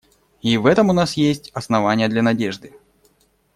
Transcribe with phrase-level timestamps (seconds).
[0.41, 2.73] И в этом у нас есть основания для надежды.